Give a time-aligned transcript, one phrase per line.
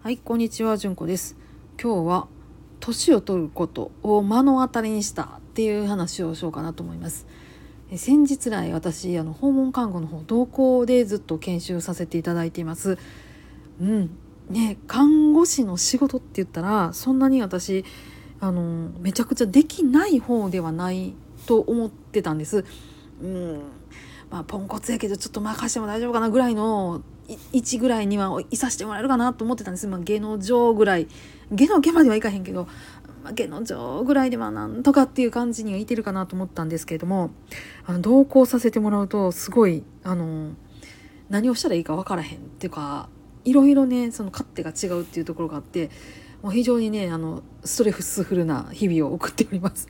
[0.00, 1.36] はい、こんにちは、じゅんこです。
[1.82, 2.28] 今日は
[2.78, 7.26] 年を取ることを目の当たりにしたっていう話をしようかなと思います。
[7.90, 12.96] え先日来私あの訪問看護の方同行でずっと研修させていただいています。
[13.80, 14.10] うん、
[14.48, 17.84] ね看護師の仕事って言ったらそんなに私
[18.38, 21.14] あのめちゃくちゃできない方ではない
[21.46, 22.64] と思ってたんです。
[23.20, 23.62] うん、
[24.30, 31.08] まあポンコツやけどちょっと任しても大丈夫かなぐらいの1ぐらいにはいさせてもらえるかなと思ってたんです、まあ、芸能上ぐらい
[31.52, 32.64] 芸能家まではいかへんけど、
[33.22, 37.30] まあ、芸能上ぐらいではなんとかっていう感じにはいてるかなと思ったんですけれども
[37.86, 40.52] あの同行させてもらうとすごいあの
[41.28, 43.08] 何をしたらいいか分からへんっていうか
[43.44, 45.90] いろいろねその勝手が違うっていうところがあって
[46.42, 49.88] もう非常にねあのストレスフルな日々を送っております。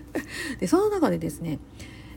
[0.60, 1.58] でその中でですね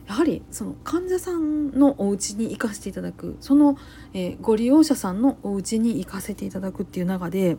[0.06, 3.76] やはりその患者さんのお家に行かせていただくその、
[4.14, 7.56] えー、ご利用者さんのお家に行かせていただくっていう中で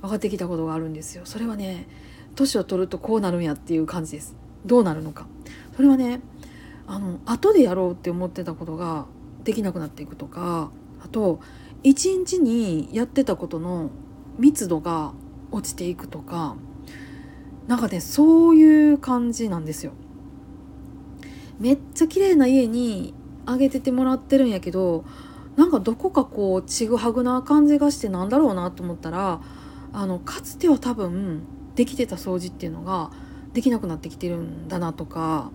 [0.00, 1.22] 分かってきたことがあるんですよ。
[1.24, 1.88] それはね
[2.34, 4.36] 年を取るとこうなるんやっていう感じです。
[4.66, 5.26] どうなるのか。
[5.76, 6.20] それはね
[6.86, 9.06] あの後でやろうって思ってたことが
[9.44, 10.70] できなくなっていくとか
[11.02, 11.40] あと
[11.82, 13.90] 一日にやってたことの
[14.38, 15.12] 密度が
[15.52, 16.56] 落ちていくとか
[17.66, 19.92] なんかねそういう感じなんですよ。
[21.58, 23.14] めっちゃ綺麗な家に
[23.46, 25.04] あげててもらってるんやけど
[25.56, 29.40] なんかどこかこうちぐはぐな感じがしてなんだろうなと思ったら
[29.92, 31.42] あのかつては多分
[31.74, 33.10] できてた掃除っていうのが
[33.52, 35.50] できなくなってきてるんだなとか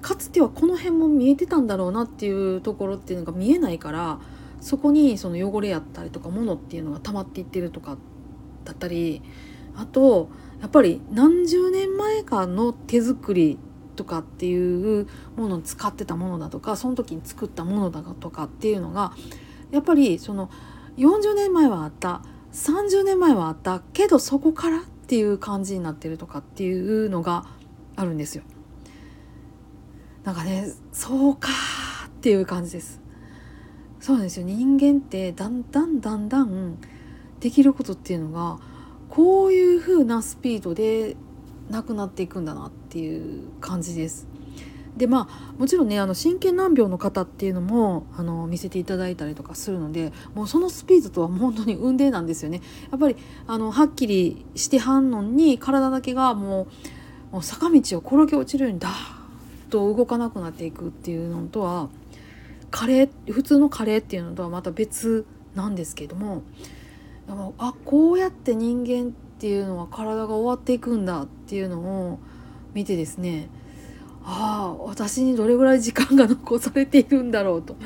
[0.00, 4.18] かつてはこの辺も見えてたんだろうなっていうところっていうのが見えないから
[4.60, 7.96] そこにその汚れやったりとか物っていうのが溜まっていってるとか
[8.64, 9.22] だったり
[9.76, 13.58] あとやっぱり何十年前かの手作り
[13.94, 19.12] とかっていうものを使ってたものだとかその時に作ったものだとかっていうのが
[19.70, 20.50] やっぱりその
[20.96, 27.46] 40年前はあった30年前はあったけどそこからっていう感じになってるとかっていうのが
[27.96, 28.44] あるんですよ。
[30.24, 31.48] なんかねそうか
[32.06, 33.00] っていう感じです。
[34.00, 36.78] そうなんですよ人間ってだんだんだんだん
[37.40, 38.58] できることっていうのが
[39.08, 41.16] こういう風なスピードで
[41.70, 44.26] なくなっていくんだなってていう感じです。
[44.96, 52.60] でまあもちろんねあの真剣難病の方っていうのもあの見せていただいたりとかするのでもうそのスピードとはもう本当に運命なんですよね。
[52.90, 53.16] やっぱり
[53.46, 56.66] あのはっきりしてはんのに体だけがも
[57.30, 61.88] うもう坂道を転げ落ちるようにダーッと動かなくなっていくっていうのとは
[62.70, 65.24] 加齢普通の加齢っていうのとはまた別
[65.54, 66.42] なんですけども
[67.56, 72.18] あこうやって人間っていうのは体が終わっていくんだっていうのを
[72.74, 73.48] 見てですね
[74.24, 77.76] ああ私にどれぐらい時間が残されているんだろうと。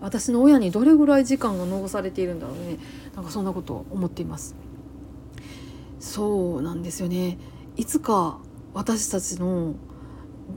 [0.00, 2.78] 私の親にどれぐらい時間が残されているんだろうね。
[3.14, 4.54] なんかそんなことを思っています。
[5.98, 7.38] そうなんですよね。
[7.76, 8.38] いつか
[8.74, 9.74] 私たちの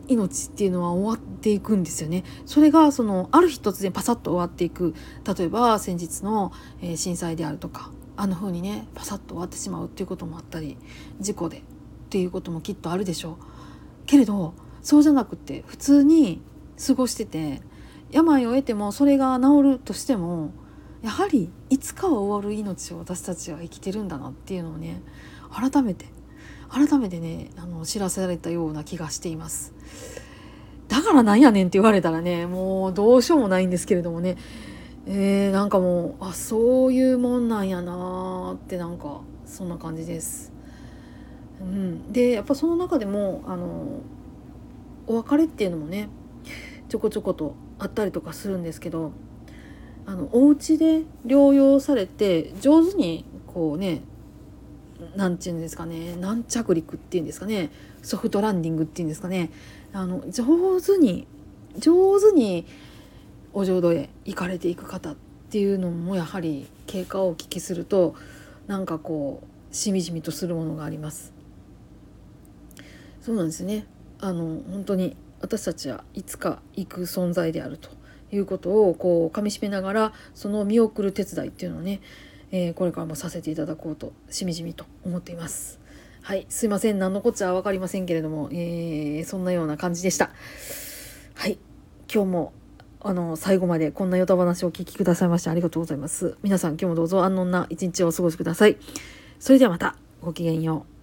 [0.09, 2.25] 命っていうのは終わっていくんですよね。
[2.45, 4.93] それがそのある日突然パサッと終わっていく。
[5.37, 6.51] 例えば先日の
[6.95, 10.77] 震災であるとかあの風にねパサッと終わってしまうっていうこともあったり
[11.21, 11.61] 事故でっ
[12.09, 13.56] ていうこともきっとあるでしょう。
[14.07, 16.41] けれどそうじゃなくて普通に
[16.83, 17.61] 過ごしてて
[18.09, 20.51] 病を得てもそれが治るとしても
[21.03, 25.01] やはりいつかは終わる命を私たちは生きてるんだなっていうのをね
[25.51, 26.05] 改めて
[26.69, 29.73] 改めてねあの知らされたような気がしています
[30.87, 34.37] だからなんやねんって言われたらねもうどうしようもないんですけれどもね
[35.09, 40.56] えー、なんかもうあそういうもんなんやなーってなんかそんな感じです。
[41.61, 44.01] うん、でやっぱその中でもあの
[45.07, 46.09] お別れっていうのもね
[46.89, 49.11] ちょこちょことあったりとかするんですけど
[50.05, 54.01] あのお家で療養されて上手にこうね
[55.15, 59.51] なんていうんですかね軟着陸っていうんですかねソフトランディングっていうんですかね
[59.93, 61.27] あの上手に
[61.77, 62.65] 上手に
[63.53, 65.15] お浄土へ行かれていく方っ
[65.49, 68.15] ていうのもやはり経過をお聞きすると
[68.67, 71.36] なんかこうしみじみとするものがあります。
[73.27, 73.85] そうなんですね。
[74.21, 77.89] あの本当に私たちはいつか行く存在であると
[78.31, 81.99] いうことをこうかみしめながらその見送る手伝いっていうのをね、
[82.51, 85.81] えー、これからもさせていただこうとしみじみと思っています。
[86.21, 86.99] はいすいません。
[86.99, 90.29] 何のこっちゃ分かりませんけれども、えー、そんなような感じでした。
[91.33, 91.57] はい
[92.09, 92.53] 今日も
[93.01, 96.37] あの最後までこんなヨタ話をお聞きくださいましてありがとうございます。
[96.43, 98.77] 皆さん今日もどうぞ安穏な一日をお過ごしください。
[99.37, 100.96] それではまたごきげんよう。